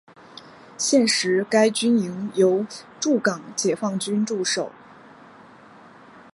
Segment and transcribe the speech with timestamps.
[0.79, 2.65] 现时该军营由
[2.99, 4.71] 驻港解放军驻守。